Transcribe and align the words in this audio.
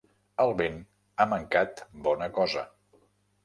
El 0.45 0.53
vent 0.61 0.79
ha 1.25 1.29
mancat 1.35 1.85
bona 2.11 2.33
cosa. 2.41 2.69